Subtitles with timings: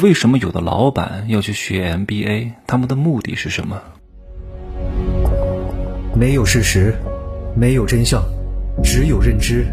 [0.00, 2.52] 为什么有的老板要去学 MBA？
[2.66, 3.78] 他们的目的是什么？
[6.16, 6.94] 没有事实，
[7.54, 8.22] 没有真相，
[8.82, 9.66] 只有认知，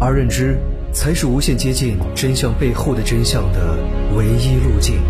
[0.00, 0.58] 而认知
[0.92, 3.78] 才是无限接近真相背后的真相的
[4.16, 5.00] 唯一路径。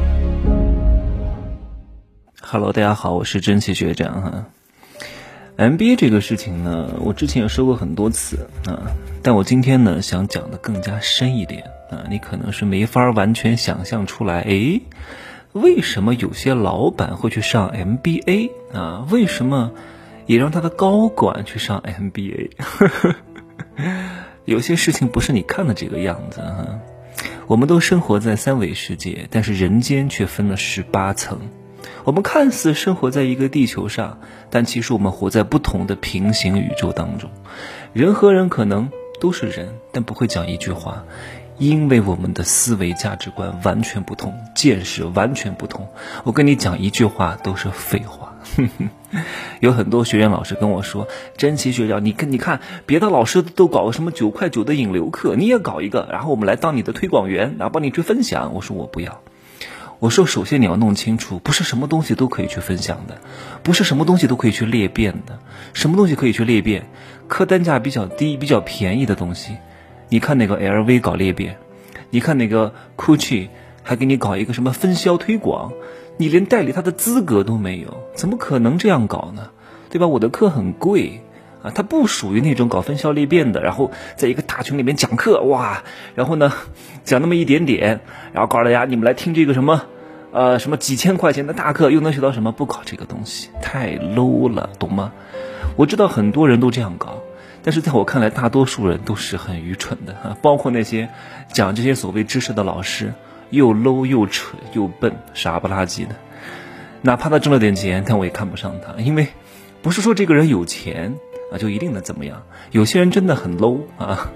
[2.43, 4.47] Hello，大家好，我是真奇学长哈。
[5.57, 8.91] MBA 这个事情呢，我之前也说过很多次啊，
[9.23, 14.83] 但我今天呢想讲的更加深一点啊，你可能是没法完全想象出来，诶，
[15.53, 19.07] 为什么有些老板会去上 MBA 啊？
[19.11, 19.73] 为什么
[20.27, 22.51] 也让他的高管去上 MBA？
[24.47, 26.81] 有些事情不是你看的这个样子哈。
[27.47, 31.39] 我们都生活在三维世界，但是人间却分了十八层。
[32.05, 34.19] 我们看似生活在一个地球上，
[34.51, 37.31] 但其实我们活在不同的平行宇宙当中。
[37.93, 38.91] 人和人可能
[39.21, 41.05] 都是人，但不会讲一句话，
[41.59, 45.89] 因为我们的思维价值观完全不同，见识完全不同。
[46.25, 48.31] 我跟你讲一句话都是废话。
[49.61, 51.07] 有很多学员老师跟我说
[51.39, 59.21] ：“珍奇学长，你看，你看，别的老师都搞个什么九块九的引流课，你也搞一个，然后我们来当你的推广员，然后帮你去分享。”我说我不要。
[60.03, 63.21] 我说，首先你要弄清楚，不是什么东西都可以去分享的，
[63.63, 65.39] 不是什么东西都可以去裂变的。
[65.75, 66.89] 什么东西可以去裂变？
[67.29, 69.59] 客单价比较低、比较便宜的东西。
[70.09, 71.57] 你看那个 LV 搞裂变，
[72.11, 73.51] 你看那个 GUCCI
[73.85, 75.73] 还给你搞一个什么分销推广，
[76.17, 79.51] 你连代理他的资格都没有，怎么可能这样搞呢？
[79.89, 80.09] 对吧？
[80.09, 81.23] 我的课很贵
[81.63, 85.83] 啊，他不属于那种搞分销裂变的，然后在一个大群里面讲课，哇，
[86.15, 86.53] 然后呢
[87.05, 88.01] 讲那么一点点，
[88.33, 89.85] 然后告诉大家你们来听这个什么。
[90.35, 92.53] 呃，什么几千块钱的大课又能学到什么？
[92.53, 95.13] 不搞这个东西太 low 了，懂吗？
[95.77, 97.23] 我知道很多人都这样搞，
[97.63, 101.11] 但是在我看来，大多数人都是很愚蠢的哈，包括那些
[101.53, 103.13] 讲这些所谓知识的老师，
[103.51, 106.15] 又 low 又蠢又笨，傻不拉几的。
[107.03, 109.29] 哪怕他挣了点钱，但我也看不上他，因为
[109.83, 111.15] 不是说这个人有钱
[111.53, 112.43] 啊就一定能怎么样。
[112.71, 114.31] 有些人真的很 low 啊，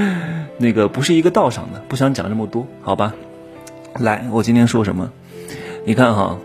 [0.58, 1.80] 那个不是一个道上的。
[1.88, 3.14] 不想讲这么多，好吧？
[3.98, 5.10] 来，我今天说什么？
[5.84, 6.38] 你看哈，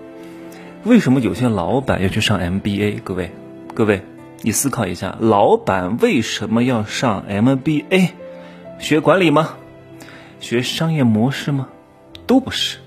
[0.83, 3.01] 为什么有些老板要去上 MBA？
[3.03, 3.31] 各位，
[3.73, 4.03] 各位，
[4.41, 8.09] 你思考一下，老板为什么要上 MBA？
[8.79, 9.55] 学管理吗？
[10.39, 11.67] 学商业模式吗？
[12.25, 12.77] 都不是。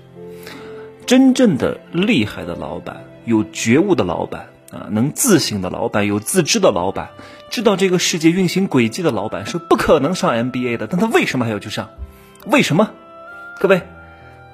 [1.05, 7.11] 真正的厉害的老板，有觉悟的老板啊，能自省的老板，有自知的老板，
[7.49, 10.87] 知道这个世界运行轨迹的老板，是不可能上 MBA 的。
[10.87, 11.89] 但他为什么还要去上？
[12.45, 12.91] 为什么？
[13.61, 13.81] 各位，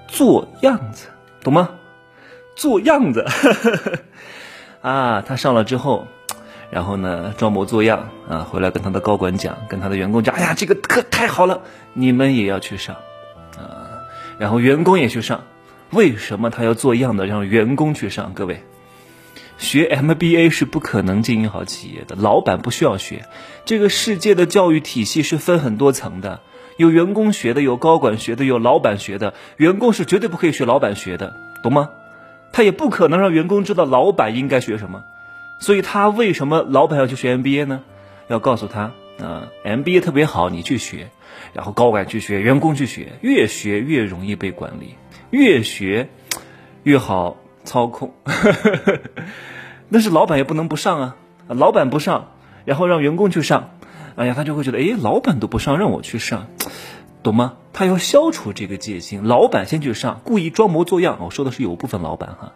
[0.07, 1.07] 做样子，
[1.43, 1.71] 懂吗？
[2.55, 3.25] 做样子，
[4.81, 6.05] 啊，他上了之后，
[6.69, 11.61] 然后呢装模作样啊，回来跟他的高管讲，跟他的员工讲，哎呀，这个课太好了，
[11.93, 12.97] 你们也要去上，
[13.57, 14.05] 啊，
[14.38, 15.45] 然后员工也去上，
[15.91, 18.33] 为什么他要做样的让员工去上？
[18.35, 18.63] 各位，
[19.61, 23.25] 学 MBA 是不可能经营好企业的，老板不需要学，
[23.63, 26.41] 这个世界的教育体系是分很多层的，
[26.77, 31.91] 有员工学的，有高管学的，有老板学的，员工是绝对不可以学老板学的，懂吗？
[32.51, 35.03] 他也不可能让员工知道老板应该学什么，
[35.59, 37.83] 所以他为什么老板要去学 MBA 呢？
[38.29, 41.11] 要告诉他啊，MBA 特别好，你去学，
[41.53, 44.95] 然后高管去学，员工去学，越学越容易被管理，
[45.29, 46.09] 越学
[46.81, 48.11] 越好操控。
[49.91, 51.16] 但是老板也不能不上啊，
[51.47, 52.31] 老板不上，
[52.66, 53.72] 然后让员工去上，
[54.16, 56.47] 哎呀，他就会觉得，哎，老板都不上，让我去上。
[57.24, 57.53] 懂吗？
[57.72, 61.18] 他要消除这个戒心，老板先去上，故意装模作样。
[61.22, 62.53] 我说的是有部分老板哈，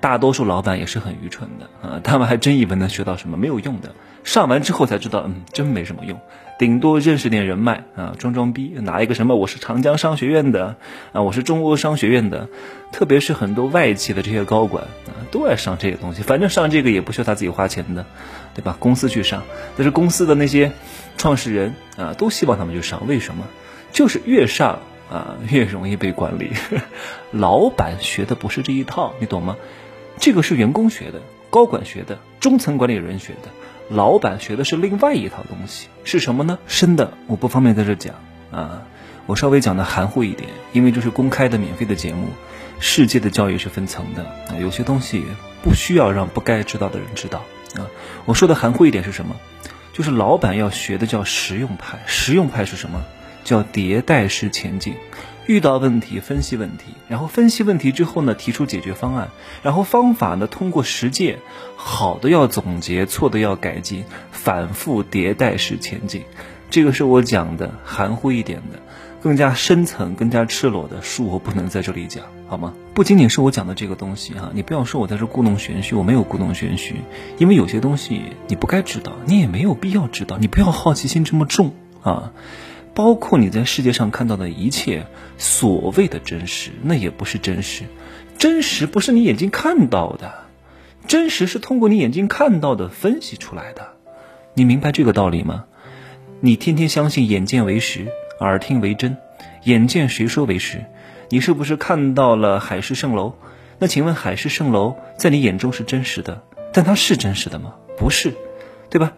[0.00, 3.94] 大多数老板也是很愚蠢的啊，他们还真以为能学到什么，没有用的。
[4.24, 6.18] 上完之后才知道，嗯，真没什么用，
[6.58, 10.76] 顶多认识点人脉啊，装装逼，拿一个什么我是长江商学院的
[11.12, 12.48] 啊，我是中欧商学院的，
[12.92, 14.84] 特别是很多外企的这些高管，
[15.32, 18.06] 都爱上这些东西，反正上这个也不需要他自己花钱的，
[18.54, 18.76] 对吧？
[18.78, 19.42] 公司去上，
[19.76, 20.70] 但是公司的那些
[21.16, 23.46] 创始人啊，都希望他们去上，为什么？
[23.90, 24.78] 就是越上
[25.10, 26.52] 啊越容易被管理，
[27.32, 29.56] 老板学的不是这一套，你懂吗？
[30.18, 31.20] 这个是员工学的，
[31.50, 33.48] 高管学的，中层管理人学的，
[33.88, 36.58] 老板学的是另外一套东西，是什么呢？
[36.66, 38.14] 深的我不方便在这讲
[38.52, 38.82] 啊，
[39.26, 42.28] 我稍微讲的含糊一点，因为这是公开的免费的节目，
[42.80, 45.24] 世界的教育是分层的啊，有些东西
[45.62, 47.44] 不需要让不该知道的人知道
[47.76, 47.86] 啊。
[48.24, 49.36] 我说的含糊一点是什么？
[49.92, 53.04] 就是老板要学的叫实用派，实用派是什么？
[53.44, 54.94] 叫迭代式前进，
[55.46, 59.30] 遇到问题分析问题，然后分析问题之后呢，提出解决方案，
[59.62, 61.38] 然后方法呢通过实践，
[61.76, 66.22] 好的要总结，错的要改进，反复迭代式前进。
[66.70, 68.78] 这个是我讲的含糊一点的。
[69.22, 72.74] 更加深层、更加赤裸的书，我不能在这里讲，好吗？
[72.92, 76.96] 不仅仅是我讲的这个东西哈，你不要说我在这故弄玄虚，我没有故弄玄虚，
[77.38, 81.72] 因为有些东西你不该知道，你也没有必要知道，你不要好奇心这么重
[82.02, 82.32] 啊。
[82.94, 85.06] 包括你在世界上看到的一切
[85.38, 87.84] 所谓的真实，那也不是真实，
[88.38, 90.34] 真实不是你眼睛看到的，
[91.06, 93.92] 真实是通过你眼睛看到的分析出来的，
[94.54, 95.64] 你明白这个道理吗？
[96.40, 98.08] 你天天相信眼见为实。
[98.40, 99.16] 耳听为真，
[99.64, 100.84] 眼见谁说为实？
[101.28, 103.34] 你是不是看到了海市蜃楼？
[103.78, 106.42] 那请问海市蜃楼在你眼中是真实的，
[106.72, 107.74] 但它是真实的吗？
[107.96, 108.34] 不是，
[108.90, 109.12] 对吧？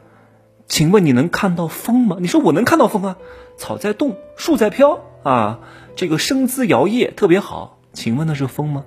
[0.66, 2.16] 请问你能看到风吗？
[2.20, 3.16] 你说我能看到风啊，
[3.56, 5.60] 草在动，树在飘啊，
[5.96, 7.78] 这个生姿摇曳特别好。
[7.92, 8.84] 请问那是风吗？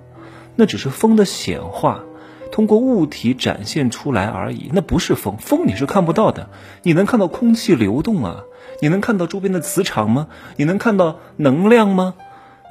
[0.56, 2.04] 那只是风的显化，
[2.50, 4.70] 通过物体展现出来而已。
[4.72, 6.50] 那不是风，风你是看不到的，
[6.82, 8.42] 你能看到空气流动啊。
[8.80, 10.28] 你能看到周边的磁场吗？
[10.56, 12.14] 你能看到能量吗？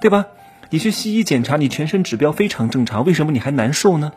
[0.01, 0.27] 对吧？
[0.69, 4.13] 你去西医检查，你全身指标非常正常，为什么你还难受呢？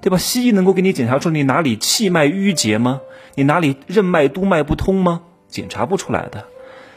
[0.00, 0.16] 对吧？
[0.16, 3.00] 西医能够给你检查出你哪里气脉淤结吗？
[3.34, 5.22] 你哪里任脉督脉不通吗？
[5.48, 6.46] 检查不出来的，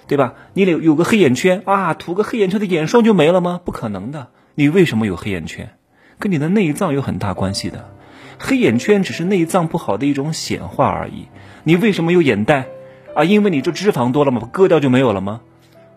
[0.07, 0.33] 对吧？
[0.53, 3.59] 你有有个黑眼圈啊，涂个黑眼圈的眼霜就没了吗？
[3.63, 4.27] 不可能的。
[4.55, 5.71] 你为什么有黑眼圈？
[6.19, 7.89] 跟你的内脏有很大关系的。
[8.39, 11.27] 黑眼圈只是内脏不好的一种显化而已。
[11.63, 12.67] 你为什么有眼袋？
[13.15, 14.47] 啊，因为你这脂肪多了吗？
[14.51, 15.41] 割掉就没有了吗？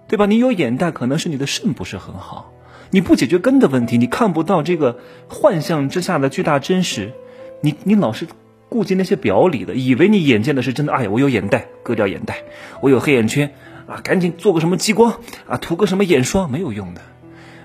[0.08, 0.26] 对吧？
[0.26, 2.52] 你有眼袋，可能是你的肾不是很好。
[2.90, 4.98] 你不解决根的问题，你看不到这个
[5.28, 7.12] 幻象之下的巨大真实。
[7.60, 8.26] 你你老是
[8.69, 10.92] 顾及那些表里的，以为你眼见的是真的。
[10.92, 12.34] 哎呀，我有眼袋，割掉眼袋；
[12.81, 13.52] 我有黑眼圈，
[13.87, 17.02] 啊，赶紧做个什么激光，啊，涂个什么眼霜，没有用的，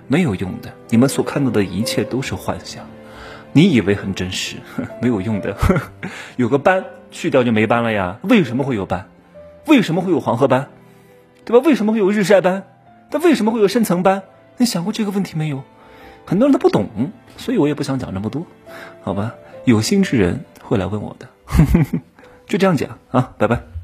[0.08, 0.74] 没有用的。
[0.90, 2.86] 你们所看到的一切都是幻象，
[3.56, 4.58] 你以为很真实，
[5.02, 5.56] 没有用的。
[6.36, 8.20] 有个斑，去掉就没斑了呀？
[8.24, 9.08] 为什么会有斑？
[9.66, 10.68] 为什么会有黄褐斑，
[11.46, 11.66] 对吧？
[11.66, 12.64] 为什么会有日晒斑？
[13.10, 14.24] 但为什么会有深层斑？
[14.58, 15.64] 你想过这个问题没有？
[16.26, 16.90] 很多人都不懂，
[17.38, 18.46] 所以我也不想讲那么多，
[19.02, 19.36] 好吧？
[19.64, 21.30] 有心之人会来问我的，
[22.48, 23.75] 就这样讲啊，拜拜。